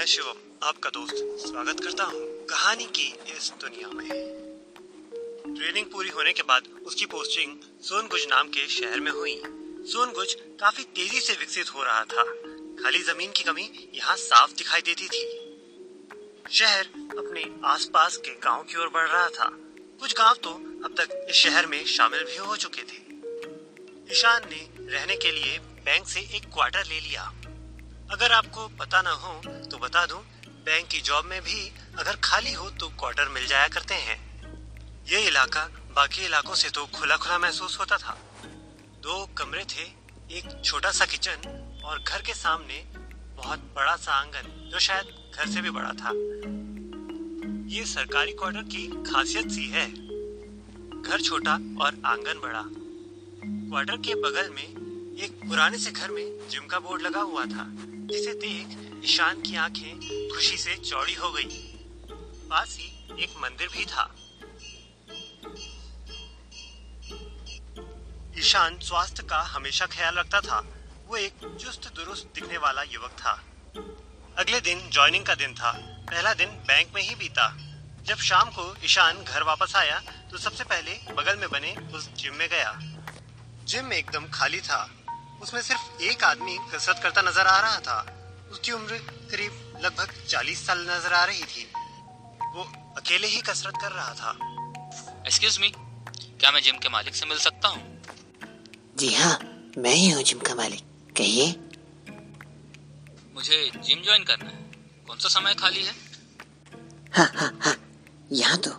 मैं 0.00 0.06
शिवम, 0.06 0.36
आपका 0.62 0.90
दोस्त। 0.90 1.14
स्वागत 1.46 1.80
करता 1.80 2.04
हूँ 2.04 2.20
कहानी 2.46 2.84
की 2.84 3.36
इस 3.36 3.52
दुनिया 3.60 3.88
में। 3.88 4.08
ट्रेनिंग 5.56 5.86
पूरी 5.86 6.08
होने 6.08 6.32
के 6.32 6.42
बाद 6.42 6.68
उसकी 6.86 7.06
पोस्टिंग 7.06 7.56
सोनगुज 7.80 8.26
नाम 8.30 8.48
के 8.48 8.66
शहर 8.68 9.00
में 9.00 9.10
हुई। 9.12 9.34
सोनगुज 9.92 10.34
काफ़ी 10.60 10.84
तेज़ी 10.84 11.20
से 11.20 11.32
विकसित 11.32 11.74
हो 11.74 11.82
रहा 11.82 12.04
था। 12.04 12.22
खाली 12.82 13.02
ज़मीन 13.02 13.32
की 13.32 13.42
कमी 13.42 13.90
यहाँ 13.94 14.16
साफ़ 14.16 14.52
दिखाई 14.52 14.80
देती 14.80 15.08
थी। 15.08 15.24
शहर 16.50 16.84
अपने 17.18 17.68
आसपास 17.68 18.16
के 18.16 18.30
गाँव 18.30 18.62
की 18.62 18.76
ओर 18.76 18.88
बढ़ 18.88 19.08
रहा 19.08 19.28
था। 19.28 19.50
कुछ 20.00 20.14
गाँव 20.16 20.34
तो 20.34 20.50
अब 20.84 20.94
तक 21.00 21.26
इस 21.30 21.36
शहर 21.36 21.66
में 21.66 21.84
शामिल 21.86 22.24
भी 22.24 22.36
हो 22.36 22.56
चुके 22.56 22.82
थे। 22.82 23.02
ईशान 24.12 24.42
ने 24.50 24.68
रहने 24.92 25.16
के 25.16 25.32
लिए 25.32 25.58
बैंक 25.58 26.08
से 26.08 26.20
एक 26.20 26.44
क्वार्टर 26.54 26.86
ले 26.86 27.00
लिया। 27.00 27.32
अगर 28.12 28.32
आपको 28.32 28.66
पता 28.68 29.00
ना 29.02 29.10
हो 29.12 29.32
तो 29.70 29.78
बता 29.78 30.04
दूँ, 30.06 30.18
बैंक 30.64 30.86
की 30.88 31.00
जॉब 31.00 31.24
में 31.24 31.40
भी 31.42 31.68
अगर 31.98 32.16
खाली 32.24 32.52
हो 32.52 32.68
तो 32.70 32.88
क्वार्टर 32.90 33.28
मिल 33.28 33.46
जाया 33.46 33.68
करते 33.68 33.94
हैं। 33.96 34.16
ये 35.08 35.20
इलाका 35.26 35.62
बाकी 35.96 36.24
इलाकों 36.24 36.54
से 36.54 36.70
तो 36.70 36.86
खुला 36.86 37.16
खुला 37.16 37.38
महसूस 37.38 37.78
होता 37.80 37.96
था। 37.96 38.16
दो 39.02 39.26
कमरे 39.38 39.64
थे, 39.64 39.82
एक 40.30 40.60
छोटा 40.64 40.90
सा 40.90 41.06
किचन 41.06 41.82
और 41.84 42.02
घर 42.02 42.22
के 42.22 42.34
सामने 42.34 42.82
बहुत 43.36 43.58
बड़ा 43.76 43.96
सा 43.96 44.12
आँगन, 44.12 44.70
जो 44.72 44.78
शायद 44.78 45.32
घर 45.36 45.46
से 45.46 45.60
भी 45.60 45.70
बड़ा 45.70 45.92
था। 45.92 46.12
ये 47.74 47.84
सरकारी 47.86 48.32
क्वार्टर 48.32 48.62
की 48.66 48.86
खासियत 49.04 49.50
सी 49.50 49.68
है। 49.68 49.86
घर 51.02 51.20
छोटा 51.20 51.52
और 51.84 52.02
आँगन 52.06 52.40
बड़ा। 52.42 52.64
क्वार्टर 53.70 53.96
के 53.96 54.14
बगल 54.14 54.50
में 54.50 54.66
एक 55.22 55.40
पुराने 55.48 55.78
से 55.78 55.90
घर 55.90 56.10
में 56.10 56.48
जिम 56.48 56.66
का 56.66 56.78
बोर्ड 56.78 57.02
लगा 57.02 57.20
हुआ 57.20 57.44
था। 57.46 57.70
जिसे 58.10 58.32
देख 58.34 59.02
ईशान 59.04 59.42
की 59.42 59.56
आँखें 59.56 59.96
खुशी 60.34 60.56
से 60.56 60.76
चौड़ी 60.76 61.14
हो 61.14 61.30
गई। 61.32 61.44
पास 62.50 62.76
ही 62.78 62.86
एक 63.24 63.34
मंदिर 63.38 63.68
भी 63.68 63.84
था। 63.84 64.14
ईशान 68.38 68.78
स्वास्थ्य 68.78 69.22
का 69.22 69.40
हमेशा 69.40 69.86
ख्याल 69.86 70.14
रखता 70.14 70.40
था। 70.40 70.66
वो 71.06 71.16
एक 71.16 71.58
चुस्त 71.60 71.92
दुरुस्त 71.94 72.32
दिखने 72.34 72.58
वाला 72.58 72.82
युवक 72.82 73.10
था। 73.10 73.32
अगले 74.38 74.60
दिन 74.60 74.90
ज्वाइनिंग 74.90 75.24
का 75.24 75.34
दिन 75.34 75.54
था। 75.54 75.72
पहला 76.10 76.34
दिन 76.34 76.48
बैंक 76.48 76.94
में 76.94 77.02
ही 77.02 77.14
बीता। 77.14 77.56
जब 78.02 78.16
शाम 78.16 78.50
को 78.50 78.76
ईशान 78.84 79.24
घर 79.24 79.42
वापस 79.42 79.76
आया 79.76 79.98
तो 80.30 80.38
सबसे 80.38 80.64
पहले 80.64 80.98
बगल 81.12 81.36
में 81.36 81.50
बने 81.50 81.76
उस 81.94 82.08
जिम 82.14 82.34
में 82.34 82.48
गया। 82.48 82.78
जिम 83.64 83.92
एकदम 83.92 84.28
खाली 84.28 84.60
था। 84.60 84.96
उसमें 85.42 85.60
सिर्फ़ 85.62 86.02
एक 86.02 86.24
आदमी 86.24 86.56
कसरत 86.72 87.00
करता 87.02 87.22
नज़र 87.22 87.46
आ 87.46 87.60
रहा 87.60 87.78
था। 87.78 88.16
उसकी 88.52 88.72
उम्र 88.72 88.98
करीब 89.30 89.80
लगभग 89.84 90.12
चालीस 90.28 90.66
साल 90.66 90.78
नज़र 90.78 91.12
आ 91.12 91.24
रही 91.24 91.42
थी। 91.42 91.66
वो 92.54 92.62
अकेले 92.96 93.26
ही 93.26 93.40
कसरत 93.40 93.74
कर 93.82 93.92
रहा 93.92 94.14
था। 94.14 94.30
एक्सक्यूज 95.26 95.58
मी 95.58 95.68
क्या 95.70 96.50
मैं 96.50 96.62
जिम 96.62 96.78
के 96.78 96.88
मालिक 96.88 97.14
से 97.14 97.26
मिल 97.26 97.38
सकता 97.38 97.68
हूँ? 97.68 98.02
जी 98.98 99.14
हाँ 99.14 99.38
मैं 99.78 99.94
ही 99.94 100.10
हूँ 100.10 100.22
जिम 100.22 100.38
का 100.38 100.54
मालिक। 100.54 100.80
कहिए। 101.16 101.46
मुझे 103.34 103.70
जिम 103.76 104.02
ज्वाइन 104.02 104.24
करना 104.24 104.50
है। 104.50 104.58
कौन 105.06 105.18
सा 105.18 105.28
समय 105.28 105.54
खाली 105.54 105.84
है? 105.84 105.94
हाँ 107.16 107.30
हाँ 107.36 107.58
हाँ। 107.62 107.76
यहाँ 108.32 108.56
तो 108.58 108.70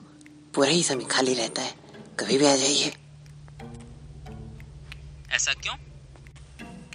पूरा 0.55 0.69
ही 0.69 0.83
समय 0.83 1.03
खाली 1.03 1.33
रहता 1.33 1.61
है। 1.61 1.75
कभी 2.19 2.37
भी 2.37 2.45
आ 2.45 2.55
जाइए। 2.55 2.93
ऐसा 5.31 5.53
क्यों? 5.53 5.75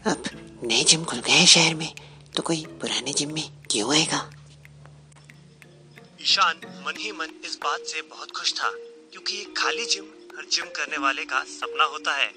अब 0.06 0.24
नए 0.64 0.82
जिम 0.84 1.04
खुल 1.04 1.18
गए 1.18 1.32
हैं 1.32 1.46
शहर 1.46 1.74
में 1.74 1.92
तो 2.36 2.42
कोई 2.42 2.64
पुराने 2.80 3.12
जिम 3.12 3.32
में 3.34 3.48
क्यों 3.70 3.94
आएगा? 3.94 4.18
ईशान 6.22 6.60
मन 6.86 6.96
ही 6.98 7.10
मन 7.12 7.30
इस 7.44 7.58
बात 7.64 7.86
से 7.86 8.02
बहुत 8.10 8.30
खुश 8.30 8.52
था 8.54 8.70
क्योंकि 9.12 9.40
एक 9.40 9.56
खाली 9.58 9.86
जिम 9.86 10.04
हर 10.36 10.44
जिम 10.52 10.66
करने 10.76 10.98
वाले 10.98 11.24
का 11.24 11.42
सपना 11.48 11.84
होता 11.84 12.12
है। 12.12 12.30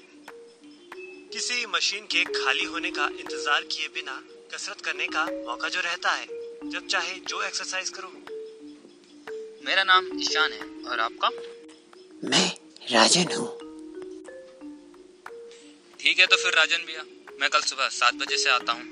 किसी 1.32 1.66
मशीन 1.66 2.06
के 2.06 2.24
खाली 2.34 2.64
होने 2.64 2.90
का 2.90 3.06
इंतज़ार 3.20 3.62
किए 3.72 3.88
बिना 3.94 4.20
कसरत 4.54 4.80
करने 4.80 5.06
का 5.06 5.24
मौका 5.24 5.68
जो 5.68 5.80
रहता 5.80 6.10
है 6.10 6.26
जब 6.70 6.86
चाहे 6.86 7.14
जो 7.28 7.42
एक्सरसाइज 7.42 7.90
करो। 7.90 8.12
मेरा 9.66 9.84
नाम 9.84 10.10
ईशान 10.20 10.52
है 10.52 10.90
और 10.90 11.00
आपका? 11.00 11.30
मैं 12.24 12.46
राजन 12.92 13.36
हूँ। 13.36 13.59
ठीक 16.00 16.18
है 16.18 16.26
तो 16.26 16.36
फिर 16.36 16.54
राजन 16.54 16.84
भैया 16.86 17.02
मैं 17.40 17.48
कल 17.50 17.60
सुबह 17.62 17.88
सात 17.90 18.14
बजे 18.14 18.36
से 18.36 18.50
आता 18.50 18.72
हूँ। 18.72 18.84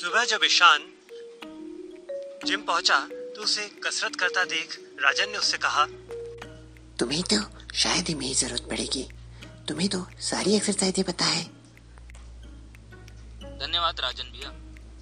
सुबह 0.00 0.24
जब 0.24 0.44
ईशान 0.44 0.84
जिम 2.46 2.62
पहुँचा 2.62 2.98
तो 3.36 3.42
उसे 3.42 3.66
कसरत 3.84 4.16
करता 4.16 4.44
देख 4.44 4.76
राजन 5.00 5.30
ने 5.30 5.38
उससे 5.38 5.58
कहा 5.58 5.84
तुम्हें 6.98 7.22
तो 7.24 7.38
शायद 7.74 8.08
ही 8.08 8.14
मेरी 8.14 8.34
ज़रूरत 8.34 8.68
पड़ेगी। 8.70 9.02
तुम्हें 9.68 9.88
तो 9.88 10.04
सारी 10.22 10.54
एक्सरसाइजें 10.56 11.04
पता 11.04 11.24
है। 11.24 11.42
धन्यवाद 13.58 14.00
राजन 14.00 14.30
भैया। 14.32 14.50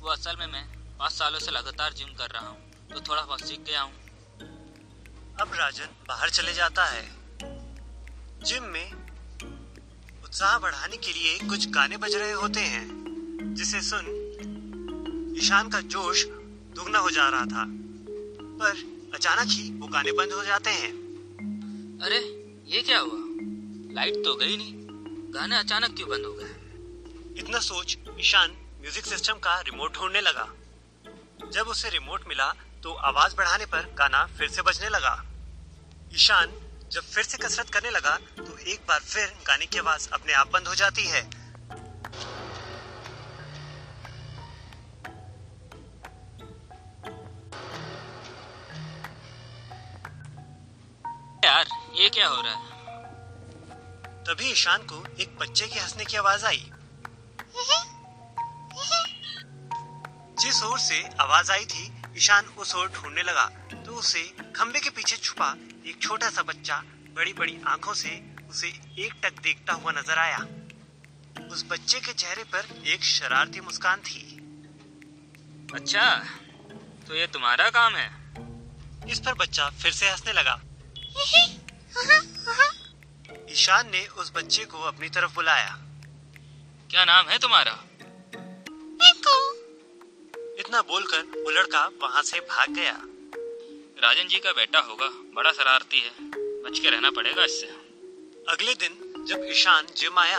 वो 0.03 0.09
असल 0.09 0.37
में 0.37 0.47
मैं 0.47 0.65
पाँच 0.99 1.13
सालों 1.13 1.39
से 1.39 1.51
लगातार 1.51 1.93
जिम 1.93 2.15
कर 2.15 2.31
रहा 2.31 2.49
हूँ 2.49 2.89
तो 2.93 3.01
थोड़ा 3.01 3.23
बहुत 3.23 3.41
सीख 3.49 3.61
गया 3.61 3.81
हूँ 3.81 3.93
अब 5.41 5.55
राजन 5.55 5.95
बाहर 6.09 6.31
चले 6.31 6.55
जाता 6.55 6.85
है। 6.87 7.05
जिम 8.45 8.65
में 8.67 9.00
उत्साह 10.31 10.59
बढ़ाने 10.59 10.97
के 10.97 11.13
लिए 11.13 11.49
कुछ 11.49 11.67
गाने 11.69 11.97
बज 11.97 12.15
रहे 12.15 12.33
होते 12.33 12.61
हैं 12.61 13.55
जिसे 13.55 13.81
सुन 13.81 14.05
ईशान 15.39 15.69
का 15.69 15.81
जोश 15.95 16.25
दुगना 16.77 16.99
हो 16.99 17.11
जा 17.11 17.29
रहा 17.29 17.47
था। 17.47 17.65
पर 18.61 19.11
अचानक 19.15 19.51
ही 19.51 19.71
वो 19.73 19.87
गाने 19.87 20.13
बंद 20.13 20.33
हो 20.33 20.45
जाते 20.45 20.71
हैं। 20.71 20.93
अरे 22.03 22.19
ये 22.67 22.83
क्या 22.83 22.99
हुआ? 22.99 23.19
लाइट 23.95 24.23
तो 24.25 24.35
गई 24.35 24.57
नहीं। 24.57 24.73
गाने 25.35 25.59
अचानक 25.59 25.97
क्यों 25.97 26.09
बंद 26.09 26.27
हो 26.27 26.33
गए? 26.33 26.55
इतना 27.41 27.59
सोच 27.59 27.99
ईशान 28.21 28.57
म्यूज़िक 28.81 29.07
सिस्टम 29.07 29.35
का 29.35 29.61
रिमोट 29.61 29.95
ढूँढने 29.95 30.21
लगा। 30.21 30.49
जब 31.53 31.65
उसे 31.67 31.91
रिमोट 31.91 32.29
मिला 32.29 32.53
तो 32.83 32.95
आवाज़ 33.11 33.37
बढ़ाने 33.37 33.67
पर 33.67 33.95
गाना 33.99 34.25
फिर 34.39 34.49
से 34.49 34.63
बजने 34.63 34.89
लगा। 34.89 35.23
ईशान 36.15 36.59
जब 36.93 37.03
फिर 37.03 37.25
से 37.25 37.39
कसरत 37.39 37.69
करने 37.71 37.91
लगा 37.91 38.17
तो 38.39 38.57
एक 38.59 38.81
बार 38.89 39.01
फिर 39.01 39.27
गाने 39.47 39.67
की 39.67 39.79
आवाज़ 39.79 40.09
अपने 40.13 40.33
आप 40.33 40.49
बंद 40.53 40.69
हो 40.69 40.75
जाती 40.75 41.07
है। 41.09 41.21
यार 51.45 51.67
ये 52.01 52.09
क्या 52.09 52.27
हो 52.29 52.41
रहा 52.43 52.55
है? 52.55 52.69
तभी 54.25 54.51
ईशान 54.51 54.83
को 54.93 55.05
एक 55.21 55.39
बच्चे 55.39 55.67
के 55.67 55.81
हंसने 55.81 56.05
की 56.05 56.17
आवाज़ 56.17 56.45
आई। 56.47 56.71
जिस 60.43 60.63
ओर 60.65 60.79
से 60.81 61.03
आवाज़ 61.21 61.51
आई 61.53 61.65
थी 61.67 61.91
ईशान 62.17 62.47
उस 62.59 62.75
ओर 62.75 62.89
ढूँढने 62.93 63.23
लगा 63.23 63.47
तो 63.75 63.95
उसे 63.95 64.23
खंबे 64.57 64.81
के 64.81 64.91
पीछे 64.91 65.17
छुपा 65.17 65.55
एक 65.87 66.03
छोटा 66.03 66.31
सा 66.31 66.43
बच्चा 66.43 66.83
बड़ी 67.15 67.33
बड़ी 67.33 67.57
आँखों 67.67 67.95
से 67.95 68.11
उसे 68.51 68.69
एक 68.99 69.13
टक 69.25 69.43
देखता 69.43 69.73
हुआ 69.73 69.93
नज़र 69.93 70.19
आया। 70.19 70.39
उस 71.53 71.65
बच्चे 71.69 72.01
के 72.01 72.13
चेहरे 72.13 72.45
पर 72.45 72.83
एक 72.87 73.05
शरारती 73.05 73.61
मुस्कान 73.61 74.01
थी। 74.01 74.23
अच्छा 75.75 76.05
तो 77.09 77.15
ये 77.15 77.27
तुम्हारा 77.27 77.69
काम 77.71 77.95
है? 77.95 78.09
इस 79.11 79.21
पर 79.21 79.35
बच्चा 79.35 79.71
फिर 79.71 79.93
से 79.93 80.11
हंसने 80.11 80.33
लगा। 80.33 80.61
ईशान 83.51 83.91
ने 83.91 84.07
उस 84.07 84.33
बच्चे 84.37 84.65
को 84.65 84.83
अपनी 84.83 85.09
तरफ़ 85.09 85.35
बुलाया। 85.35 85.79
क्या 86.91 87.05
नाम 87.05 87.29
है 87.29 87.39
तुम्हारा? 87.39 87.79
इतना 90.61 90.83
बोलकर 90.83 91.23
वो 91.45 91.51
लड़का 91.51 91.91
वहाँ 92.03 92.23
से 92.23 92.41
भाग 92.41 92.71
गया। 92.71 93.01
राजन 94.03 94.29
जी 94.29 94.39
का 94.39 94.53
बेटा 94.53 94.81
होगा, 94.81 95.07
बड़ा 95.35 95.51
शरारती 95.53 95.99
है। 96.01 96.11
बच 96.63 96.79
के 96.79 96.91
रहना 96.91 97.11
पड़ेगा 97.11 97.45
इससे। 97.45 97.67
अगले 98.47 98.75
दिन 98.75 99.25
जब 99.29 99.45
ईशान 99.47 99.87
जिम 99.97 100.19
आया 100.19 100.39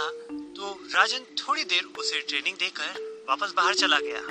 तो 0.56 0.72
राजन 0.94 1.26
थोड़ी 1.40 1.64
देर 1.66 1.84
उसे 2.00 2.22
ट्रेनिंग 2.22 2.56
देकर 2.58 3.26
वापस 3.30 3.54
बाहर 3.58 3.76
चला 3.76 4.00
गया। 4.00 4.22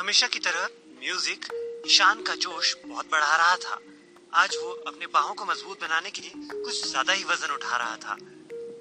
हमेशा 0.00 0.26
की 0.26 0.38
तरह 0.38 0.68
म्यूज़िक 1.00 1.44
ईशान 1.86 2.22
का 2.22 2.34
जोश 2.36 2.74
बहुत 2.86 3.10
बढ़ा 3.10 3.36
रहा 3.36 3.56
था। 3.56 3.78
आज 4.36 4.56
वो 4.62 4.70
अपने 4.86 5.06
बाहों 5.08 5.34
को 5.34 5.44
मज़बूत 5.44 5.80
बनाने 5.80 6.10
के 6.10 6.22
लिए 6.22 6.32
कुछ 6.54 6.86
ज़्यादा 6.86 7.12
ही 7.12 7.24
वज़न 7.24 7.52
उठा 7.54 7.76
रहा 7.76 7.96
था। 7.98 8.16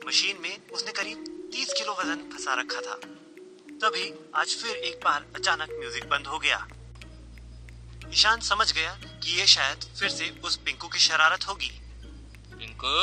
मशीन 0.07 0.41
में 0.41 0.69
उसने 0.69 0.91
करीब 0.93 1.49
तीस 1.53 1.73
किलो 1.73 1.97
वज़न 1.99 2.29
फंसा 2.31 2.53
रखा 2.61 2.81
था। 2.81 2.95
तभी 3.83 4.13
आज 4.35 4.55
फिर 4.55 4.75
एक 4.77 4.97
बार 5.03 5.27
अचानक 5.35 5.77
म्यूज़िक 5.79 6.09
बंद 6.09 6.27
हो 6.27 6.39
गया। 6.39 6.65
ईशान 8.12 8.40
समझ 8.42 8.72
गया 8.74 8.94
कि 9.24 9.40
ये 9.40 9.46
शायद 9.48 9.86
फिर 10.00 10.10
से 10.10 10.30
उस 10.44 10.56
पिंकू 10.66 10.88
की 10.88 11.00
शरारत 11.00 11.48
होगी। 11.48 11.72
पिंकू? 12.52 12.96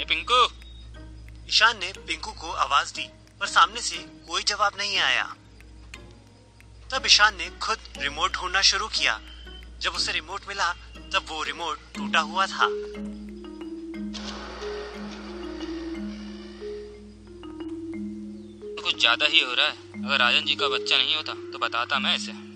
ए 0.00 0.04
पिंकू? 0.04 0.42
ईशान 1.48 1.78
ने 1.78 1.92
पिंकू 1.98 2.32
को 2.32 2.52
आवाज़ 2.58 2.92
दी 2.94 3.08
पर 3.40 3.46
सामने 3.46 3.80
से 3.80 3.96
कोई 4.28 4.42
जवाब 4.42 4.72
नहीं 4.78 4.98
आया। 5.00 5.24
तब 6.90 7.06
ईशान 7.06 7.36
ने 7.36 7.48
खुद 7.58 7.78
रिमोट 7.98 8.32
ढूंढना 8.32 8.62
शुरू 8.62 8.88
किया। 8.88 9.20
जब 9.80 9.94
उसे 9.94 10.12
रिमोट 10.12 10.48
मिला 10.48 10.72
तब 11.12 11.26
वो 11.28 11.42
रिमोट 11.42 11.78
टूटा 11.94 12.20
हुआ 12.22 12.46
था। 12.46 12.66
तो 18.66 18.82
कुछ 18.82 18.98
ज़्यादा 19.00 19.26
ही 19.26 19.40
हो 19.40 19.54
रहा 19.54 19.66
है। 19.66 20.04
अगर 20.04 20.18
राजन 20.18 20.44
जी 20.46 20.54
का 20.54 20.68
बच्चा 20.68 20.96
नहीं 20.96 21.16
होता 21.16 21.32
तो 21.52 21.58
बताता 21.58 21.98
मैं 21.98 22.16
इसे। 22.16 22.47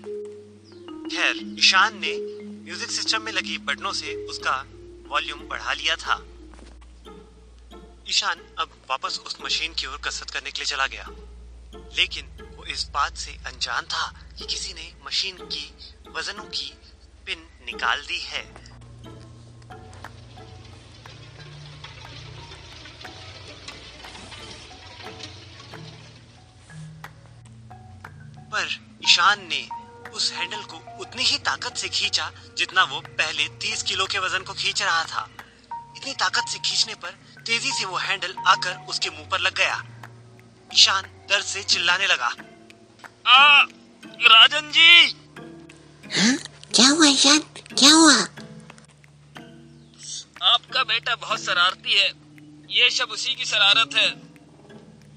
खैर, 1.03 1.37
ईशान 1.59 1.97
ने 1.97 2.11
म्यूज़िक 2.65 2.91
सिस्टम 2.91 3.21
में 3.21 3.31
लगी 3.31 3.57
बटनों 3.57 3.91
से 3.93 4.13
उसका 4.25 4.65
वॉल्यूम 5.07 5.39
बढ़ा 5.39 5.73
लिया 5.73 5.95
था। 5.95 6.15
ईशान 8.09 8.39
अब 8.59 8.71
वापस 8.89 9.19
उस 9.25 9.37
मशीन 9.41 9.73
की 9.73 9.87
ओर 9.87 9.97
कसरत 9.97 10.29
करने 10.29 10.51
के 10.51 10.59
लिए 10.59 10.65
चला 10.65 10.87
गया। 10.87 11.07
लेकिन 11.97 12.53
वो 12.57 12.65
इस 12.65 12.89
बात 12.89 13.17
से 13.17 13.31
अनजान 13.47 13.85
था 13.85 14.07
कि 14.37 14.45
किसी 14.45 14.73
ने 14.73 14.93
मशीन 15.05 15.37
की 15.37 15.65
वजनों 16.15 16.43
की 16.43 16.73
पिन 17.25 17.47
निकाल 17.65 18.01
दी 18.01 18.19
है। 18.19 18.43
पर 28.51 28.97
ईशान 29.03 29.47
ने 29.47 29.82
उस 30.13 30.31
हैंडल 30.31 30.63
को 30.63 30.99
उतनी 30.99 31.23
ही 31.23 31.37
ताकत 31.37 31.77
से 31.77 31.89
खींचा 31.89 32.31
जितना 32.57 32.83
वो 32.83 32.99
पहले 32.99 33.47
30 33.47 33.83
किलो 33.83 34.05
के 34.05 34.19
वज़न 34.19 34.43
को 34.43 34.53
खींच 34.53 34.81
रहा 34.81 35.03
था। 35.03 35.29
इतनी 35.97 36.13
ताकत 36.13 36.45
से 36.49 36.59
खींचने 36.59 36.95
पर 36.95 37.09
तेज़ी 37.45 37.71
से 37.71 37.85
वो 37.85 37.97
हैंडल 37.97 38.35
आकर 38.47 38.85
उसके 38.89 39.09
मुँह 39.09 39.29
पर 39.29 39.39
लग 39.39 39.55
गया। 39.55 39.83
ईशान 40.73 41.03
दर्द 41.29 41.45
से 41.45 41.63
चिल्लाने 41.63 42.07
लगा। 42.07 42.27
आ, 43.27 43.61
राजन 44.05 44.71
जी! 44.71 45.09
हाँ 46.21 46.37
क्या 46.75 46.87
हुआ 46.87 47.07
ईशान? 47.07 47.39
क्या 47.77 47.93
हुआ? 47.93 48.15
आपका 50.53 50.83
बेटा 50.83 51.15
बहुत 51.15 51.43
शरारती 51.43 51.93
है। 51.93 52.13
ये 52.69 52.89
सब 52.89 53.09
उसी 53.11 53.35
की 53.35 53.45
शरारत 53.45 53.89
है। 53.93 54.09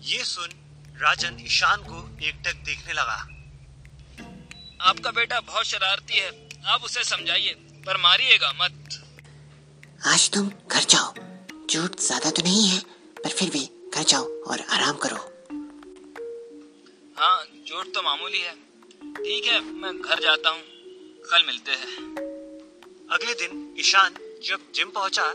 ये 0.02 0.24
सुन 0.24 0.50
राजन 1.02 1.36
ईशान 1.40 1.80
को 1.80 2.18
एकटक 2.22 2.54
देखने 2.54 2.92
लगा। 2.92 3.35
आपका 4.86 5.10
बेटा 5.10 5.38
बहुत 5.40 5.66
शरारती 5.66 6.18
है। 6.18 6.28
आप 6.64 6.84
उसे 6.84 7.02
समझाइए 7.04 7.54
पर 7.86 7.96
मारिएगा 7.96 8.52
मत। 8.52 9.00
आज 10.06 10.28
तुम 10.30 10.48
घर 10.48 10.84
जाओ। 10.84 11.12
चोट 11.70 11.98
ज़्यादा 12.00 12.30
तो 12.30 12.42
नहीं 12.42 12.68
है 12.68 12.78
पर 13.16 13.30
फिर 13.30 13.50
भी 13.50 13.64
घर 13.94 14.02
जाओ 14.04 14.28
और 14.42 14.60
आराम 14.70 14.96
करो। 14.96 15.16
हाँ 17.16 17.44
चोट 17.66 17.92
तो 17.94 18.02
मामूली 18.02 18.40
है। 18.40 18.54
ठीक 19.16 19.46
है 19.46 19.60
मैं 19.60 19.92
घर 20.00 20.22
जाता 20.22 20.50
हूँ। 20.50 20.62
कल 21.24 21.44
मिलते 21.46 21.72
हैं। 21.72 21.98
अगले 23.10 23.34
दिन 23.36 23.74
ईशान 23.80 24.14
जब 24.44 24.72
जिम 24.74 24.90
पहुँचा 24.90 25.32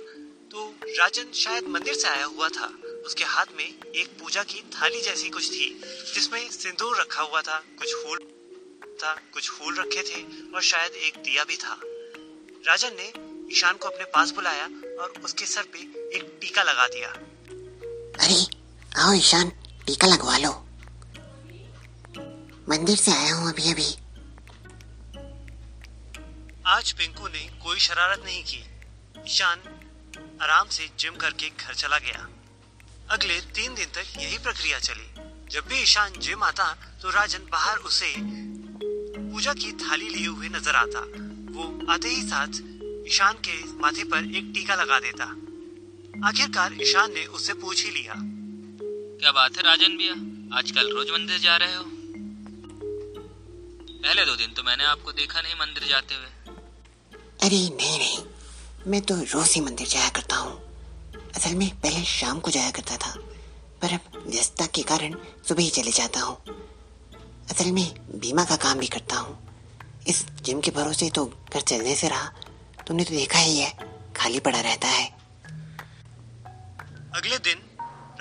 तो 0.52 0.68
राजन 0.90 1.32
शायद 1.36 1.68
मंदिर 1.70 1.94
से 1.94 2.08
आया 2.08 2.26
हुआ 2.26 2.50
था। 2.50 2.74
उसके 3.06 3.24
हाथ 3.28 3.58
में 3.58 3.66
एक 3.66 4.18
पूजा 4.20 4.44
की 4.44 4.62
थाली 4.74 5.02
जैसी 5.02 5.30
कुछ 5.30 5.52
थी 5.52 5.74
जिसमें 6.14 6.50
सिंदूर 6.52 7.00
रखा 7.02 7.22
हुआ 7.22 7.42
था 7.42 7.64
कुछ 7.80 7.94
फूल। 7.96 8.30
था 9.04 9.14
कुछ 9.34 9.50
फूल 9.50 9.76
रखे 9.76 10.02
थे 10.04 10.22
और 10.56 10.62
शायद 10.62 10.96
एक 11.08 11.18
दिया 11.18 11.44
भी 11.44 11.56
था। 11.58 11.80
राजन 12.68 12.96
ने 12.96 13.12
ईशान 13.52 13.78
को 13.78 13.90
अपने 13.90 14.06
पास 14.06 14.32
बुलाया 14.32 14.66
और 15.04 15.14
उसके 15.26 15.46
सर 15.46 15.64
पे 15.74 15.80
एक 16.18 16.38
टीका 16.42 16.64
लगा 16.64 16.88
दिया। 16.88 17.10
अरे 18.26 18.40
आओ 19.02 19.14
ईशान 19.14 19.50
टीका 19.86 20.08
लगवा 20.08 20.38
लो। 20.38 20.52
मंदिर 22.70 22.98
से 22.98 23.12
आया 23.12 23.34
हूँ 23.36 23.50
अभी 23.50 23.72
अभी। 23.72 23.90
आज 26.68 26.92
पिंकू 26.92 27.28
ने 27.28 27.48
कोई 27.64 27.80
शरारत 27.80 28.24
नहीं 28.26 28.44
की। 28.44 28.64
ईशान 29.26 29.60
आराम 30.42 30.68
से 30.68 30.90
जिम 31.00 31.16
करके 31.16 31.50
घर 31.50 31.74
चला 31.74 31.98
गया। 31.98 32.28
अगले 33.10 33.40
तीन 33.56 33.74
दिन 33.76 33.86
तक 33.86 34.14
यही 34.18 34.38
प्रक्रिया 34.38 34.80
चली। 34.80 35.08
जब 35.52 35.68
भी 35.68 35.82
ईशान 35.82 36.14
जिम 36.20 36.44
आता 36.44 36.74
तो 37.02 37.10
राजन 37.10 37.48
बाहर 37.52 37.78
उसे 37.78 38.14
पूजा 39.42 39.54
की 39.54 39.72
थाली 39.72 40.10
लिए 40.10 40.28
हुए 40.28 40.48
नज़र 40.50 40.76
आता। 40.76 41.00
वो 41.52 41.64
आते 41.90 42.08
ही 42.08 42.22
साथ 42.22 42.58
ईशान 43.08 43.34
के 43.34 43.54
माथे 43.82 44.04
पर 44.04 44.36
एक 44.36 44.52
टीका 44.54 44.76
लगा 44.76 45.00
देता। 45.00 45.26
आखिरकार 46.28 46.74
ईशान 46.82 47.14
ने 47.14 47.26
उससे 47.26 47.54
पूछ 47.54 47.86
ही 47.86 47.92
लिया। 47.92 48.14
क्या 49.18 49.32
बात 49.32 49.58
है 49.58 49.64
राजन 49.64 49.98
भैया? 49.98 50.14
आजकल 50.58 50.94
रोज 50.94 51.12
मंदिर 51.12 51.40
जा 51.40 51.58
रहे 51.58 51.76
हो? 51.76 51.84
पहले 54.04 54.26
दो 54.26 54.36
दिन 54.36 54.54
तो 54.54 54.64
मैंने 54.64 54.84
आपको 54.84 55.12
देखा 55.12 55.42
नहीं 55.42 55.56
मंदिर 55.56 55.90
जाते 55.90 56.16
हुए। 56.16 56.56
अरे 57.44 57.66
नहीं 57.76 57.98
नहीं। 57.98 58.24
मैं 58.88 59.02
तो 59.02 59.16
रोज 59.16 59.50
ही 59.50 59.62
मंदिर 59.62 59.88
जाया 59.88 60.10
करता 60.10 60.36
हूँ। 60.36 60.56
असल 61.36 61.56
में 61.56 61.70
पहले 61.70 62.04
शाम 62.06 62.40
को 62.40 62.52
जाया 62.52 62.72
करता 62.72 62.98
था। 62.98 63.16
पर 63.82 63.94
अब 63.94 64.24
व्यस्तता 64.28 64.66
के 64.66 64.82
कारण 64.84 65.16
सुबह 65.48 65.64
ही 65.64 65.70
चले 65.70 65.92
जाता 65.92 66.20
हूँ। 66.20 66.61
असल 67.52 67.72
में 67.72 68.20
बीमा 68.20 68.44
का 68.46 68.56
काम 68.56 68.80
भी 68.80 68.88
करता 68.88 69.16
हूँ। 69.16 69.34
इस 70.08 70.26
जिम 70.26 70.62
के 70.62 70.72
भरोसे 70.72 71.10
तो 71.10 71.26
घर 71.54 71.62
चलने 71.62 71.96
से 71.96 72.10
रहा। 72.10 72.28
तुमने 72.88 73.04
तो 73.04 73.12
देखा 73.12 73.40
ही 73.40 73.60
है 73.60 73.78
खाली 74.16 74.40
पड़ा 74.40 74.60
रहता 74.60 74.88
है। 74.88 75.10
अगले 77.16 77.38
दिन 77.38 77.62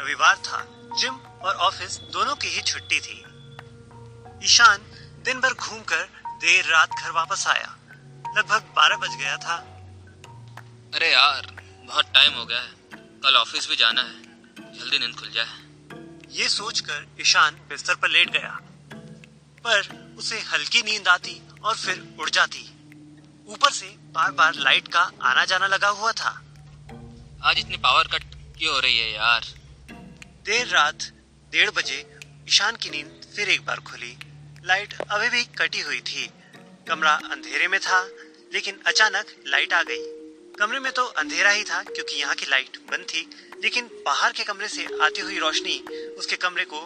रविवार 0.01 0.37
था। 0.37 0.67
जिम 0.99 1.15
और 1.15 1.55
ऑफ़िस 1.55 1.99
दोनों 1.99 2.35
की 2.37 2.49
ही 2.49 2.63
छुट्टी 2.63 3.01
थी। 3.01 3.19
ईशान 4.45 4.79
दिन 5.25 5.41
भर 5.41 5.55
घूमकर 5.55 6.03
देर 6.29 6.65
रात 6.65 6.91
घर 6.91 7.11
वापस 7.11 7.47
आया। 7.47 7.77
लगभग 8.37 8.61
बारह 8.77 8.97
बज 8.97 9.15
गया 9.17 9.37
था। 9.37 9.57
अरे 10.95 11.13
यार 11.13 11.47
बहुत 11.87 12.05
टाइम 12.15 12.35
हो 12.35 12.45
गया 12.45 12.61
है। 12.61 12.73
कल 12.95 13.37
ऑफ़िस 13.37 13.69
भी 13.69 13.77
जाना 13.77 14.01
है। 14.01 14.23
जल्दी 14.79 14.99
नींद 14.99 15.17
खुल 15.17 15.31
जाए। 15.31 15.47
ये 16.31 16.49
सोचकर 16.49 17.07
ईशान 17.21 17.55
बिस्तर 17.55 17.95
पर 17.95 18.09
लेट 18.09 18.31
गया। 18.31 18.61
पर 19.67 20.15
उसे 20.19 20.39
हल्की 20.43 20.83
नींद 20.83 21.09
आती 21.09 21.41
और 21.65 21.77
फिर 21.77 22.17
उड़ 22.21 22.29
जाती। 22.31 22.63
ऊपर 23.49 23.71
से 23.71 23.87
बार 24.15 24.31
बार 24.33 24.55
लाइट 24.57 24.89
का 24.89 25.01
आना 25.23 25.45
जाना 25.45 25.67
लगा 25.67 25.89
हुआ 25.89 26.13
था। 26.13 26.31
आज 27.45 27.59
इतनी 27.59 27.77
पावर 27.77 28.09
कट 28.09 28.25
क्यों 28.59 28.75
हो 28.75 28.81
रही 28.81 28.99
है 28.99 29.11
यार? 29.13 29.45
देर 30.47 30.67
रात 30.67 31.11
डेढ़ 31.53 31.71
बजे 31.71 31.99
ईशान 32.49 32.77
की 32.77 32.91
नींद 32.91 33.21
फिर 33.37 33.49
एक 33.49 33.65
बार 33.67 33.81
खुली। 33.81 34.17
लाइट 34.65 34.95
अभी 35.01 35.29
भी 35.29 35.45
कटी 35.59 35.81
हुई 35.81 36.01
थी। 36.01 36.27
कमरा 36.89 37.15
अंधेरे 37.31 37.69
में 37.69 37.79
था 37.81 38.03
लेकिन 38.55 38.81
अचानक 38.87 39.27
लाइट 39.47 39.73
आ 39.73 39.83
गई। 39.83 40.03
कमरे 40.59 40.81
में 40.81 40.93
तो 40.93 41.05
अंधेरा 41.19 41.51
ही 41.51 41.65
था 41.65 41.83
क्योंकि 41.83 42.17
यहाँ 42.17 42.35
की 42.35 42.47
लाइट 42.47 42.77
बंद 42.91 43.07
थी 43.09 43.29
लेकिन 43.63 43.91
बाहर 44.07 44.33
के 44.33 44.45
कमरे 44.45 44.69
से 44.69 44.87
आती 45.03 45.21
हुई 45.21 45.39
रोशनी 45.39 45.79
उसके 46.19 46.37
कमरे 46.37 46.65
को 46.65 46.81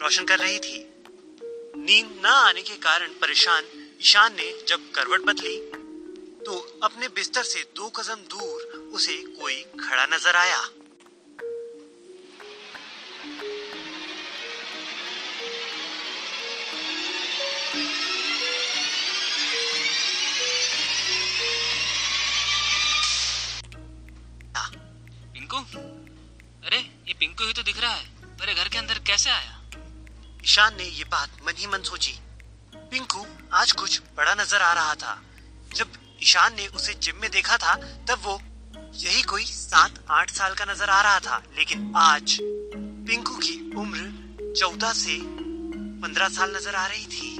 रोशन 0.00 0.24
कर 0.24 0.38
रही 0.38 0.58
थी। 0.58 0.78
नींद 1.82 2.10
न 2.22 2.26
आने 2.26 2.62
के 2.62 2.74
कारण 2.76 3.08
परेशान 3.20 3.64
ईशान 4.00 4.32
ने 4.32 4.44
जब 4.68 4.90
करवट 4.90 5.20
बदली 5.20 5.56
तो 6.46 6.58
अपने 6.82 7.08
बिस्तर 7.08 7.42
से 7.42 7.62
दो 7.76 7.88
कदम 7.90 8.22
दूर 8.30 8.62
उसे 8.94 9.16
कोई 9.40 9.62
खड़ा 9.80 10.06
नज़र 10.06 10.36
आया। 10.36 10.60
पिंकू? 25.32 25.58
अरे, 26.66 26.78
ये 26.78 27.14
पिंकू 27.14 27.44
ही 27.44 27.52
तो 27.52 27.62
दिख 27.62 27.80
रहा 27.80 27.94
है। 27.94 28.06
मेरे 28.40 28.54
घर 28.54 28.68
के 28.68 28.78
अंदर 28.78 28.98
कैसे 28.98 29.30
आया? 29.30 29.61
ईशान 30.44 30.74
ने 30.76 30.84
ये 30.84 31.04
बात 31.04 31.28
मन 31.46 31.52
ही 31.56 31.66
मन 31.66 31.82
सोची। 31.82 32.12
पिंकू, 32.76 33.26
आज 33.52 33.72
कुछ 33.72 34.00
बड़ा 34.16 34.34
नज़र 34.34 34.62
आ 34.62 34.72
रहा 34.72 34.94
था। 34.94 35.22
जब 35.74 35.92
ईशान 36.22 36.54
ने 36.54 36.66
उसे 36.66 36.94
जिम 36.94 37.16
में 37.16 37.30
देखा 37.30 37.56
था, 37.56 37.74
तब 38.08 38.22
वो 38.22 38.40
यही 38.94 39.22
कोई 39.22 39.44
सात, 39.44 40.04
आठ 40.10 40.30
साल 40.30 40.54
का 40.54 40.64
नज़र 40.64 40.90
आ 40.90 41.00
रहा 41.02 41.18
था। 41.18 41.42
लेकिन 41.58 41.92
आज 41.96 42.38
पिंकू 42.40 43.36
की 43.36 43.74
उम्र 43.76 44.54
चौदह 44.58 44.92
से 44.92 45.18
पंद्रह 46.02 46.28
साल 46.28 46.56
नज़र 46.56 46.74
आ 46.74 46.86
रही 46.86 47.06
थी। 47.06 47.30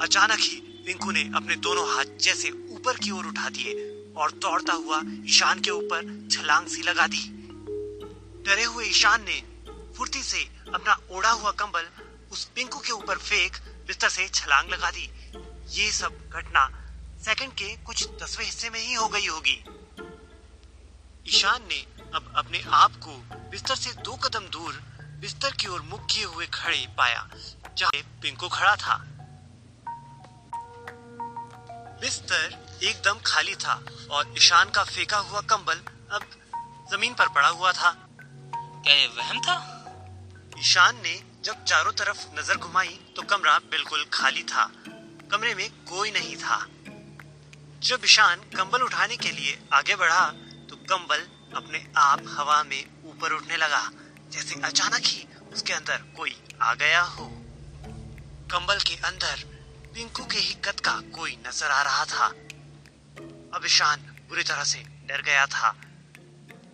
अचानक 0.00 0.38
ही 0.38 0.56
पिंकू 0.86 1.10
ने 1.10 1.22
अपने 1.34 1.56
दोनों 1.56 1.86
हाथ 1.94 2.18
जैसे 2.20 2.50
ऊपर 2.50 2.96
की 2.96 3.10
ओर 3.10 3.26
उठा 3.26 3.48
दिए 3.48 3.74
और 4.16 4.32
दौड़ता 4.32 4.72
हुआ 4.72 5.00
ईशान 5.24 5.60
के 5.60 5.70
ऊपर 5.70 6.28
छलांग 6.30 6.66
सी 6.66 6.82
लगा 6.82 7.06
दी। 7.06 7.24
डरे 8.46 8.64
हुए 8.64 8.84
ईशान 8.86 9.24
ने 9.24 9.49
फुर्ती 10.00 10.22
से 10.22 10.38
अपना 10.74 10.96
ओढ़ा 11.12 11.30
हुआ 11.30 11.50
कंबल 11.60 11.86
उस 12.32 12.44
पिंकू 12.54 12.78
के 12.80 12.92
ऊपर 12.92 13.18
फेंक 13.20 13.56
बिस्तर 13.86 14.08
से 14.08 14.26
छलांग 14.28 14.68
लगा 14.70 14.90
दी। 14.90 15.02
ये 15.70 15.90
सब 15.92 16.30
घटना 16.32 16.62
सेकंड 17.24 17.52
के 17.52 17.74
कुछ 17.84 18.06
दसवें 18.22 18.44
हिस्से 18.44 18.70
में 18.70 18.78
ही 18.80 18.94
हो 18.94 19.08
गई 19.08 19.26
होगी। 19.26 19.56
ईशान 21.28 21.66
ने 21.68 21.80
अब 22.14 22.32
अपने 22.36 22.62
आप 22.74 22.96
को 23.04 23.16
बिस्तर 23.50 23.74
से 23.74 23.92
दो 24.00 24.14
कदम 24.18 24.46
दूर 24.48 24.80
बिस्तर 25.20 25.56
की 25.60 25.68
ओर 25.68 25.82
मुख 25.82 26.06
किए 26.10 26.24
हुए 26.24 26.46
खड़े 26.54 26.86
पाया, 26.98 27.28
जहाँ 27.78 28.02
पिंकू 28.22 28.48
खड़ा 28.48 28.74
था। 28.76 28.96
बिस्तर 32.00 32.78
एकदम 32.82 33.20
खाली 33.26 33.54
था 33.56 33.74
और 34.10 34.32
ईशान 34.36 34.70
का 34.70 34.84
फेंका 34.84 35.18
हुआ 35.18 35.40
कंबल 35.50 35.84
अब 36.10 36.24
ज़मीन 36.92 37.14
पर 37.14 37.28
पड़ा 37.28 37.48
हुआ 37.48 37.72
था। 37.72 37.92
क्या 38.54 38.94
ये 38.94 39.06
वहम 39.18 39.40
था? 39.40 39.76
ईशान 40.60 40.96
ने 40.96 41.14
जब 41.44 41.62
चारों 41.64 41.92
तरफ़ 41.92 42.18
नज़र 42.38 42.56
घुमाई 42.56 42.98
तो 43.16 43.22
कमरा 43.22 43.56
बिल्कुल 43.70 44.04
खाली 44.12 44.42
था। 44.44 44.64
कमरे 45.32 45.54
में 45.54 45.70
कोई 45.88 46.10
नहीं 46.10 46.36
था। 46.36 46.58
जब 47.82 48.00
ईशान 48.04 48.40
कंबल 48.56 48.82
उठाने 48.82 49.16
के 49.16 49.30
लिए 49.30 49.58
आगे 49.72 49.96
बढ़ा 49.96 50.26
तो 50.70 50.76
कंबल 50.90 51.26
अपने 51.56 51.84
आप 51.98 52.24
हवा 52.28 52.62
में 52.62 52.84
ऊपर 53.04 53.32
उठने 53.32 53.56
लगा, 53.56 53.82
जैसे 54.32 54.60
अचानक 54.62 55.06
ही 55.06 55.26
उसके 55.52 55.72
अंदर 55.72 56.02
कोई 56.16 56.36
आ 56.62 56.74
गया 56.74 57.02
हो। 57.02 57.26
कंबल 58.52 58.78
के 58.80 58.96
अंदर 59.06 59.44
पिंकू 59.94 60.24
के 60.24 60.38
ही 60.38 60.54
कद 60.64 60.80
का 60.80 61.00
कोई 61.16 61.38
नज़र 61.46 61.70
आ 61.70 61.82
रहा 61.82 62.04
था। 62.06 62.26
अब 63.56 63.62
ईशान 63.66 64.00
बुरी 64.28 64.42
तरह 64.44 64.64
से 64.64 64.84
डर 65.08 65.22
गया 65.22 65.46
था। 65.48 65.74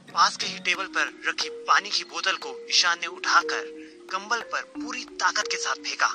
पास 0.07 0.37
के 0.37 0.47
ही 0.47 0.59
टेबल 0.59 0.87
पर 0.95 1.09
रखी 1.27 1.49
पानी 1.69 1.91
की 1.91 2.05
बोतल 2.05 2.37
को 2.37 2.51
ईशान 2.71 2.99
ने 3.01 3.07
उठाकर 3.09 3.65
कंबल 4.11 4.41
पर 4.53 4.63
पूरी 4.75 5.05
ताकत 5.21 5.49
के 5.51 5.57
साथ 5.57 5.83
फेंका। 5.85 6.09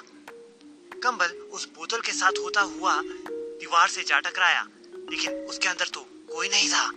कंबल 1.03 1.35
उस 1.51 1.67
बोतल 1.75 2.01
के 2.01 2.11
साथ 2.13 2.39
होता 2.39 2.61
हुआ 2.71 2.95
दीवार 3.03 3.87
से 3.89 4.03
जा 4.03 4.19
टकराया 4.19 4.67
लेकिन 5.11 5.33
उसके 5.45 5.67
अंदर 5.67 5.87
तो 5.93 6.05
कोई 6.33 6.49
नहीं 6.49 6.69
था। 6.69 6.91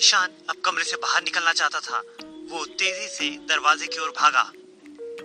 ईशान 0.00 0.28
अब 0.50 0.56
कमरे 0.64 0.84
से 0.84 0.96
बाहर 0.96 1.22
निकलना 1.22 1.52
चाहता 1.52 1.80
था। 1.80 2.02
वो 2.50 2.64
तेज़ी 2.66 3.06
से 3.08 3.28
दरवाजे 3.48 3.86
की 3.86 3.98
ओर 3.98 4.08
भागा। 4.10 4.42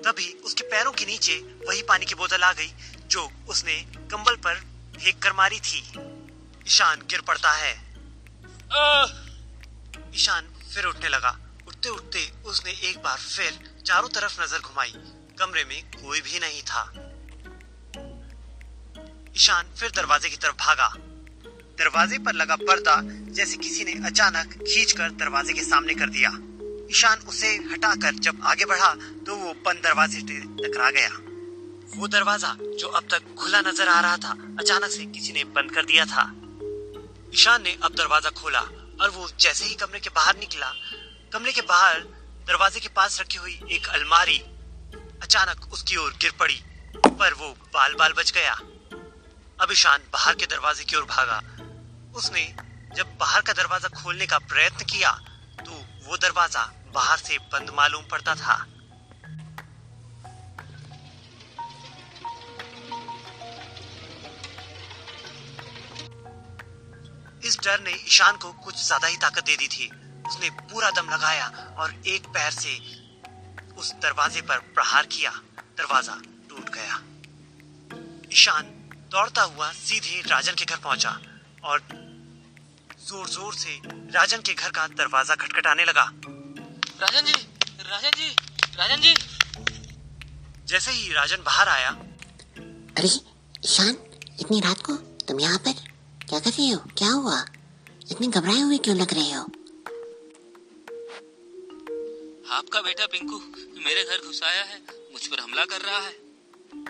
तभी 0.01 0.31
उसके 0.45 0.63
पैरों 0.63 0.91
के 0.91 1.05
नीचे 1.05 1.35
वही 1.67 1.81
पानी 1.81 2.05
की 2.05 2.15
बोतल 2.15 2.43
आ 2.43 2.51
गई 2.53 2.71
जो 3.07 3.29
उसने 3.49 3.75
कंबल 4.11 4.35
पर 4.35 4.59
फेंक 4.97 5.21
कर 5.23 5.33
मारी 5.33 5.59
थी। 5.59 5.79
ईशान 6.67 7.01
गिर 7.09 7.21
पड़ता 7.21 7.51
है। 7.51 7.73
ईशान 10.15 10.53
फिर 10.73 10.85
उठने 10.85 11.09
लगा। 11.09 11.37
उठते 11.67 11.89
उठते 11.89 12.29
उसने 12.45 12.71
एक 12.89 12.97
बार 12.97 13.17
फिर 13.17 13.59
चारों 13.85 14.09
तरफ़ 14.09 14.41
नज़र 14.41 14.59
घुमाई। 14.59 14.93
कमरे 15.39 15.63
में 15.63 15.81
कोई 15.91 16.21
भी 16.21 16.39
नहीं 16.39 16.61
था। 16.61 16.83
ईशान 19.35 19.75
फिर 19.79 19.91
दरवाजे 19.91 20.29
की 20.29 20.37
तरफ़ 20.37 20.55
भागा। 20.57 20.93
दरवाजे 21.79 22.17
पर 22.17 22.33
लगा 22.33 22.55
पर्दा 22.57 23.01
जैसे 23.33 23.57
किसी 23.57 23.83
ने 23.83 23.93
अचानक 24.07 24.53
खींचकर 24.57 25.09
दरवाजे 25.19 25.53
के 25.53 25.63
सामने 25.63 25.93
कर 25.93 26.09
दिया। 26.09 26.29
ईशान 26.91 27.19
उसे 27.27 27.47
हटाकर 27.71 28.13
जब 28.25 28.41
आगे 28.45 28.65
बढ़ा 28.65 28.93
तो 29.25 29.35
वो 29.35 29.53
बंद 29.65 29.81
दरवाजे 29.83 30.19
से 30.21 30.39
टकरा 30.59 30.89
गया। 30.91 31.09
वो 31.91 32.07
दरवाज़ा 32.07 32.55
जो 32.79 32.87
अब 32.89 33.07
तक 33.11 33.33
खुला 33.39 33.61
नज़र 33.61 33.87
आ 33.87 33.99
रहा 34.01 34.17
था, 34.17 34.31
अचानक 34.59 34.91
से 34.91 35.05
किसी 35.07 35.33
ने 35.33 35.43
बंद 35.55 35.71
कर 35.71 35.85
दिया 35.85 36.05
था। 36.05 36.23
ईशान 37.33 37.63
ने 37.63 37.77
अब 37.83 37.95
दरवाज़ा 37.95 38.29
खोला 38.31 38.59
और 39.01 39.09
वो 39.09 39.29
जैसे 39.39 39.65
ही 39.65 39.75
कमरे 39.75 39.99
के 39.99 40.09
बाहर 40.11 40.37
निकला, 40.37 40.71
कमरे 41.33 41.51
के 41.51 41.61
बाहर 41.63 41.99
दरवाजे 42.47 42.79
के 42.79 42.89
पास 42.95 43.19
रखी 43.21 43.37
हुई 43.37 43.59
एक 43.71 43.87
अलमारी 43.89 44.37
अचानक 45.23 45.73
उसकी 45.73 45.95
ओर 45.97 46.11
गिर 46.21 46.31
पड़ी, 46.39 46.59
पर 46.97 47.33
वो 47.33 47.49
बाल 47.73 47.95
बाल 47.99 48.13
बच 48.13 48.31
गया। 48.31 48.53
अब 49.59 49.71
ईशान 49.71 50.01
बाहर 50.13 50.35
के 50.35 50.45
दरवाजे 50.45 50.83
की 50.83 50.95
ओर 50.95 51.03
भागा। 51.07 51.41
उसने 52.15 52.43
जब 52.95 53.17
बाहर 53.19 53.41
का 53.41 53.53
दरवाज़ा 53.53 53.89
खोलने 53.93 54.25
का 54.27 54.37
प्रयत्न 54.45 54.85
किया 54.85 55.11
तो 55.59 55.83
वो 56.07 56.17
दरवाज़ा 56.17 56.63
बाहर 56.93 57.17
से 57.17 57.37
बंद 57.53 57.69
मालूम 57.73 58.03
पड़ता 58.11 58.35
था। 58.35 58.55
इस 67.43 67.57
डर 67.63 67.79
ने 67.79 67.91
ईशान 67.91 68.37
को 68.37 68.51
कुछ 68.53 68.75
ज़्यादा 68.77 69.07
ही 69.07 69.17
ताकत 69.17 69.43
दे 69.45 69.55
दी 69.55 69.67
थी। 69.67 69.89
उसने 70.27 70.49
पूरा 70.61 70.89
दम 70.91 71.09
लगाया 71.09 71.47
और 71.79 71.93
एक 72.07 72.27
पैर 72.27 72.51
से 72.51 72.77
उस 73.77 73.93
दरवाजे 74.03 74.41
पर 74.41 74.57
प्रहार 74.75 75.05
किया। 75.07 75.31
दरवाज़ा 75.77 76.15
टूट 76.49 76.69
गया। 76.69 76.95
ईशान 78.33 78.71
दौड़ता 79.11 79.41
हुआ 79.43 79.71
सीधे 79.73 80.21
राजन 80.27 80.53
के 80.53 80.65
घर 80.65 80.77
पहुँचा 80.77 81.09
और 81.63 81.79
ज़ोर 83.05 83.27
ज़ोर 83.29 83.53
से 83.53 83.71
राजन 84.13 84.41
के 84.41 84.53
घर 84.53 84.69
का 84.75 84.85
दरवाज़ा 84.99 85.35
खटखटाने 85.35 85.83
लगा। 85.85 86.03
राजन 87.01 87.25
जी 87.25 87.33
राजन 87.81 88.11
जी 88.17 88.29
राजन 88.77 89.01
जी। 89.01 89.13
जैसे 90.67 90.91
ही 90.91 91.11
राजन 91.13 91.43
बाहर 91.45 91.67
आया 91.69 91.89
अरे 92.97 93.07
ईशान 93.07 93.97
इतनी 94.39 94.59
रात 94.59 94.81
को 94.85 94.95
तुम 95.27 95.39
यहाँ 95.39 95.57
पर 95.57 95.73
क्या 96.29 96.39
कर 96.39 96.49
रही 96.49 96.69
हो? 96.69 96.79
क्या 96.97 97.09
हुआ? 97.09 97.37
इतनी 98.11 98.27
घबराए 98.27 98.59
हुए 98.61 98.77
क्यों 98.79 98.95
लग 98.97 99.13
रहे 99.13 99.31
हो? 99.31 99.43
आपका 102.51 102.81
बेटा 102.81 103.05
पिंकू 103.07 103.39
मेरे 103.85 104.03
घर 104.03 104.25
घुस 104.27 104.41
आया 104.43 104.63
है 104.63 104.81
मुझ 105.13 105.25
पर 105.27 105.39
हमला 105.39 105.65
कर 105.65 105.81
रहा 105.81 105.99
है। 105.99 106.11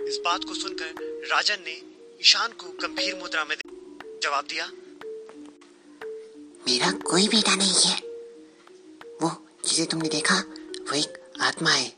इस 0.07 0.21
बात 0.25 0.43
को 0.43 0.53
सुनकर 0.55 1.27
राजन 1.31 1.63
ने 1.65 1.77
ईशान 2.21 2.51
को 2.53 2.73
गंभीर 2.81 3.15
मुद्रा 3.21 3.45
में 3.45 3.55
जवाब 3.57 4.45
दिया 4.49 4.69
मेरा 6.67 6.91
कोई 7.09 7.27
बेटा 7.27 7.55
नहीं 7.55 7.81
है 7.83 7.95
वो 9.21 9.29
जिसे 9.65 9.85
तुमने 9.85 10.09
देखा 10.09 10.35
वो 10.35 10.93
एक 10.93 11.17
आत्मा 11.41 11.71
है 11.71 11.89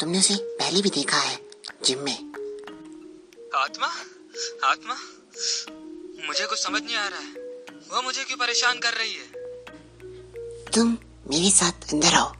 तुमने 0.00 0.18
उसे 0.18 0.34
पहले 0.60 0.82
भी 0.82 0.90
देखा 0.90 1.18
है 1.18 1.36
जिम 1.84 2.00
में 2.00 2.16
आत्मा 3.54 3.86
आत्मा 4.64 4.94
मुझे 6.26 6.46
कुछ 6.46 6.58
समझ 6.58 6.82
नहीं 6.82 6.96
आ 6.96 7.06
रहा 7.08 7.20
है 7.20 7.46
वो 7.90 8.02
मुझे 8.02 8.24
क्यों 8.24 8.36
परेशान 8.36 8.78
कर 8.78 8.94
रही 8.94 9.14
है 9.14 9.26
तुम 10.74 10.96
मेरे 11.30 11.50
साथ 11.50 11.92
अंदर 11.92 12.14
आओ 12.14 12.32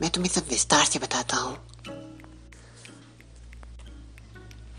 मैं 0.00 0.10
तुम्हें 0.10 0.32
सब 0.32 0.48
विस्तार 0.48 0.84
से 0.84 0.98
बताता 0.98 1.36
हूँ 1.36 1.56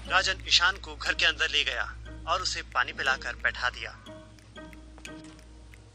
राजन 0.10 0.44
ईशान 0.48 0.77
को 0.77 0.96
घर 0.96 1.13
के 1.13 1.25
अंदर 1.25 1.50
ले 1.50 1.63
गया 1.63 1.84
और 2.27 2.41
उसे 2.41 2.62
पानी 2.74 2.94
पिलाकर 2.94 3.36
बैठा 3.44 3.70
दिया। 3.70 3.91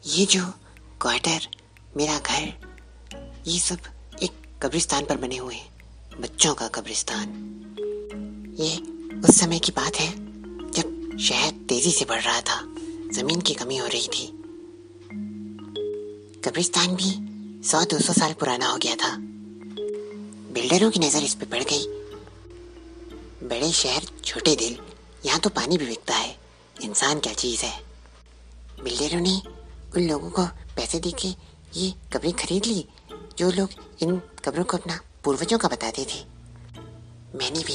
ये 0.06 0.26
जो 0.26 0.44
क्वार्टर, 1.00 1.40
मेरा 1.96 2.18
घर, 2.18 2.52
ये 3.46 3.58
सब 3.58 3.78
एक 4.22 4.30
कब्रिस्तान 4.62 5.04
पर 5.04 5.16
बने 5.16 5.36
हुए 5.36 5.54
हैं, 5.54 5.72
बच्चों 6.20 6.54
का 6.54 6.68
कब्रिस्तान। 6.68 7.28
ये 8.60 8.76
उस 9.28 9.40
समय 9.40 9.58
की 9.58 9.72
बात 9.72 9.96
है, 9.96 10.10
जब 10.70 11.18
शहर 11.20 11.50
तेज़ी 11.50 11.92
से 11.92 12.04
बढ़ 12.04 12.22
रहा 12.22 12.40
था, 12.40 12.60
ज़मीन 13.12 13.40
की 13.40 13.54
कमी 13.54 13.76
हो 13.76 13.86
रही 13.86 14.08
थी। 14.08 14.26
कब्रिस्तान 16.44 16.96
भी 16.96 17.12
सौ 17.68 17.84
दो 17.84 17.98
सौ 17.98 18.12
साल 18.12 18.32
पुराना 18.32 18.66
हो 18.66 18.76
गया 18.76 18.94
था। 18.94 19.16
बिल्डरों 20.52 20.90
की 20.90 21.00
नज़र 21.00 21.22
इस 21.22 21.34
पे 21.34 21.46
पड़ 21.46 21.62
गई। 21.62 21.86
बड़े 23.48 23.72
शहर, 23.72 24.02
छोटे 24.24 24.56
दिल, 24.56 24.78
यहाँ 25.26 25.40
तो 25.40 25.50
पानी 25.50 25.78
भी 25.78 25.86
बिकता 25.86 26.14
है, 26.14 26.38
इंसान 26.82 27.20
क्या 27.20 27.32
चीज़ 27.32 27.64
है? 27.64 27.82
बिल्डरों 28.84 29.20
ने 29.20 29.51
उन 29.96 30.08
लोगों 30.08 30.30
को 30.30 30.44
पैसे 30.46 30.98
दे 30.98 31.10
के 31.10 31.28
ये 31.80 31.94
कब्रें 32.12 32.32
खरीद 32.32 32.64
ली, 32.64 32.88
जो 33.38 33.50
लोग 33.50 33.68
इन 34.02 34.22
कब्रों 34.44 34.64
को 34.64 34.76
अपना 34.76 35.00
पूर्वजों 35.24 35.58
का 35.58 35.68
बताते 35.68 36.04
थे। 36.04 36.24
मैंने 37.38 37.64
भी 37.64 37.74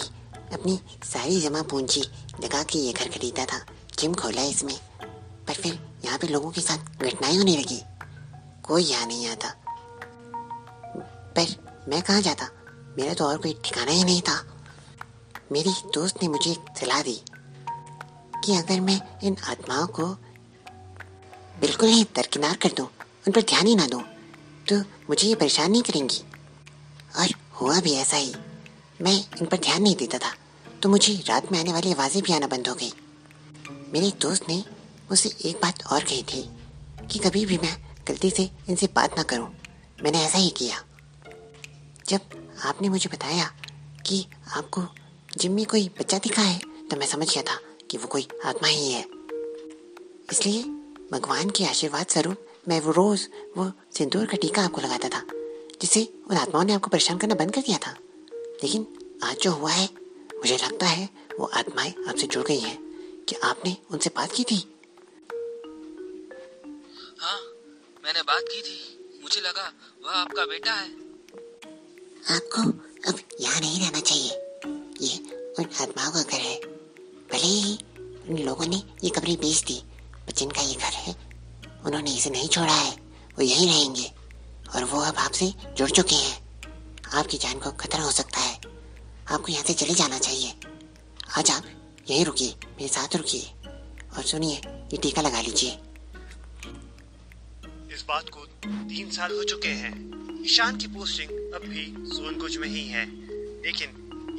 अपनी 0.53 0.79
सारी 1.03 1.41
जमा 1.41 1.61
पूंजी 1.61 2.01
लगा 2.43 2.63
के 2.63 2.79
ये 2.79 2.93
घर 2.93 3.07
खरीदा 3.07 3.45
था, 3.45 3.65
जिम 3.99 4.13
खोला 4.13 4.41
इसमें। 4.41 4.79
पर 5.47 5.53
फिर 5.53 5.87
यहाँ 6.05 6.19
पे 6.19 6.27
लोगों 6.27 6.51
के 6.51 6.61
साथ 6.61 6.77
घटनाएँ 6.77 7.37
होने 7.37 7.57
लगी। 7.57 7.81
कोई 8.63 8.83
यहाँ 8.83 9.07
नहीं 9.07 9.27
आता। 9.27 9.53
पर 11.37 11.45
मैं 11.87 12.01
कहाँ 12.01 12.21
जाता? 12.21 12.49
मेरा 12.97 13.13
तो 13.13 13.25
और 13.25 13.37
कोई 13.37 13.61
ठिकाना 13.65 13.91
ही 13.91 14.03
नहीं 14.03 14.21
था। 14.21 14.63
मेरी 15.51 15.73
दोस्त 15.93 16.15
ने 16.23 16.29
मुझे 16.29 16.53
सलाह 16.79 17.01
दी 17.01 17.21
कि 18.45 18.55
अगर 18.55 18.81
मैं 18.81 19.01
इन 19.23 19.37
आत्माओं 19.47 19.87
को 19.87 20.26
बिल्कुल 21.61 21.89
ही 21.89 22.03
दरकिनार 22.15 22.55
कर 22.55 22.69
दो। 22.77 22.83
उन 23.27 23.31
पर 23.31 23.41
ध्यान 23.41 23.67
ही 23.67 23.75
ना 23.75 23.87
दूँ, 23.87 24.01
तो 24.69 24.79
मुझे 24.79 25.27
ये 25.27 25.35
परेशान 25.35 25.71
नहीं 25.71 25.81
करेंगी। 25.81 26.23
और 27.15 27.27
हुआ 27.53 27.79
भी 27.79 27.93
ऐसा 27.93 28.17
ही। 28.17 28.33
मैं 29.01 29.13
इन 29.13 29.45
पर 29.45 29.57
ध्यान 29.57 29.81
नहीं 29.81 29.95
देता 29.95 30.17
था। 30.17 30.33
तो 30.83 30.89
मुझे 30.89 31.13
रात 31.27 31.51
में 31.51 31.59
आने 31.59 31.73
वाली 31.73 31.91
आवाज़ें 31.93 32.23
भी 32.23 32.33
आना 32.33 32.47
बंद 32.47 32.67
हो 32.67 32.75
गई। 32.75 32.91
मेरे 33.93 34.11
दोस्त 34.21 34.49
ने 34.49 34.57
मुझसे 35.03 35.29
एक 35.45 35.55
बात 35.55 35.85
और 35.85 36.03
कही 36.03 36.23
थी 36.23 36.49
कि 37.11 37.19
कभी 37.19 37.45
भी 37.45 37.57
मैं 37.57 37.75
गलती 38.07 38.29
से 38.29 38.49
इनसे 38.69 38.87
बात 38.95 39.17
ना 39.17 39.23
करूँ। 39.23 39.49
मैंने 40.03 40.23
ऐसा 40.23 40.37
ही 40.37 40.49
किया। 40.49 40.83
जब 42.07 42.19
आपने 42.65 42.89
मुझे 42.89 43.09
बताया 43.09 43.45
कि 44.05 44.25
आपको 44.49 44.81
जिम 45.37 45.51
में 45.51 45.65
कोई 45.65 45.87
बच्चा 45.99 46.17
दिखा 46.17 46.41
है 46.41 46.59
तो 46.59 46.97
मैं 46.97 47.07
समझ 47.07 47.33
गया 47.33 47.43
था 47.43 47.59
कि 47.91 47.97
वो 47.97 48.07
कोई 48.07 48.27
आत्मा 48.45 48.67
ही 48.67 48.91
है। 48.91 49.05
इसलिए 50.31 50.63
भगवान 51.11 51.49
के 51.49 51.65
आशीर्वाद 51.65 52.07
स्वरूप 52.07 52.45
मैं 52.67 52.79
वो 52.81 52.91
रोज 52.91 53.27
वो 53.57 53.71
सिंदूर 53.97 54.25
का 54.25 54.37
टीका 54.37 54.61
आपको 54.61 54.81
लगाता 54.81 55.09
था 55.09 55.21
जिससे 55.81 56.03
उन 56.29 56.37
आत्माओं 56.37 56.63
ने 56.63 56.73
आपको 56.73 56.87
परेशान 56.87 57.17
करना 57.17 57.35
बंद 57.35 57.53
कर 57.53 57.61
दिया 57.61 57.77
था। 57.77 57.91
लेकिन 58.63 58.85
आज 59.23 59.37
जो 59.37 59.51
हुआ 59.51 59.71
है 59.71 59.85
मुझे 60.35 60.57
लगता 60.57 60.85
है 60.85 61.09
वो 61.39 61.45
आत्माएँ 61.45 61.93
आपसे 62.09 62.27
जुड़ 62.27 62.43
गई 62.47 62.59
हैं 62.59 62.77
कि 63.29 63.35
आपने 63.43 63.75
उनसे 63.91 64.09
बात 64.15 64.31
की 64.31 64.43
थी। 64.43 64.57
हाँ 67.19 67.39
मैंने 68.03 68.21
बात 68.21 68.43
की 68.43 68.61
थी। 68.61 69.19
मुझे 69.23 69.41
लगा 69.41 69.71
वह 70.05 70.11
आपका 70.11 70.45
बेटा 70.45 70.73
है। 70.73 70.89
आपको 72.35 72.61
अब 73.09 73.19
यहाँ 73.41 73.59
नहीं 73.59 73.79
रहना 73.79 73.99
चाहिए। 73.99 74.31
ये 75.01 75.17
उन 75.59 75.65
आत्माओं 75.81 76.11
का 76.11 76.21
घर 76.21 76.41
है। 76.41 76.59
भले 77.31 77.47
ही 77.47 77.77
उन 78.29 78.37
लोगों 78.37 78.65
ने 78.65 78.81
ये 79.03 79.09
कमरे 79.09 79.35
बेच 79.35 79.63
दी 79.63 79.81
जिनका 80.33 80.61
ये 80.61 80.75
घर 80.75 80.93
है। 80.93 81.15
उन्होंने 81.85 82.17
इसे 82.17 82.29
नहीं 82.29 82.47
छोड़ा 82.47 82.73
है। 82.73 82.91
वो 83.35 83.41
यहीं 83.41 83.67
रहेंगे। 83.67 84.11
और 84.75 84.83
वो 84.83 84.99
अब 84.99 85.15
आपसे 85.15 85.53
जुड़ 85.77 85.89
चुके 85.89 86.15
हैं। 86.15 86.61
आपकी 87.13 87.37
जान 87.37 87.59
को 87.59 87.71
खतरा 87.71 88.03
हो 88.03 88.11
सकता 88.11 88.39
है। 88.39 88.61
आपको 89.29 89.47
यहाँ 89.47 89.63
से 89.63 89.73
चले 89.73 89.93
जाना 89.93 90.19
चाहिए। 90.19 90.53
आज 91.37 91.51
आप 91.51 91.63
यहीं 92.09 92.25
रुकिए। 92.25 92.55
मेरे 92.67 92.87
साथ 92.87 93.15
रुकिए। 93.15 93.51
और 94.17 94.23
सुनिए, 94.23 94.61
ये 94.67 94.97
टीका 94.97 95.21
लगा 95.21 95.41
लीजिए। 95.41 95.69
इस 97.95 98.05
बात 98.07 98.29
को 98.29 98.39
तीन 98.67 99.11
साल 99.11 99.31
हो 99.31 99.43
चुके 99.43 99.67
हैं। 99.67 100.17
ईशान 100.45 100.77
की 100.77 100.87
पोस्टिंग 100.87 101.53
अब 101.53 101.61
भी 101.65 101.95
सोनकुच 101.99 102.57
में 102.57 102.67
ही 102.67 102.87
है। 102.87 103.05
लेकिन 103.65 103.89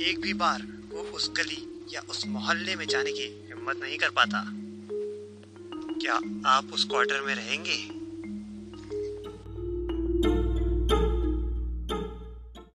एक 0.00 0.21
भी 0.21 0.33
बार 0.33 0.62
वो 0.90 1.00
उस 1.00 1.30
गली 1.30 1.87
या 1.95 2.00
उस 2.00 2.26
मोहल्ले 2.26 2.76
में 2.76 2.87
जाने 2.87 3.12
की 3.12 3.49
हिम्मत 3.49 3.76
नहीं 3.76 3.99
कर 3.99 4.11
पाता। 4.11 4.68
क्या 6.00 6.21
आप 6.47 6.64
उस 6.73 6.85
क्वार्टर 6.85 7.21
में 7.21 7.35
रहेंगे? 7.35 7.98